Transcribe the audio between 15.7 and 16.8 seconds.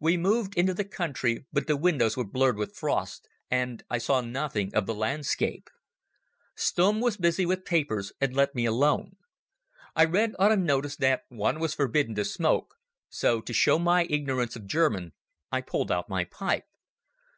out my pipe.